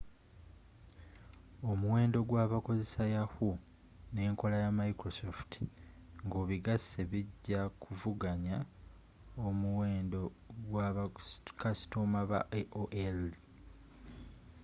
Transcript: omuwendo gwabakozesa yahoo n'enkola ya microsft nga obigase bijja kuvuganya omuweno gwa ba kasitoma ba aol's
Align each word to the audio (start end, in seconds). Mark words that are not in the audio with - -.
omuwendo 1.71 2.19
gwabakozesa 2.29 3.03
yahoo 3.15 3.55
n'enkola 4.13 4.57
ya 4.65 4.71
microsft 4.79 5.51
nga 6.25 6.35
obigase 6.43 6.99
bijja 7.11 7.61
kuvuganya 7.81 8.57
omuweno 9.47 10.21
gwa 10.67 10.87
ba 10.95 11.05
kasitoma 11.61 12.19
ba 12.29 12.39
aol's 12.59 13.33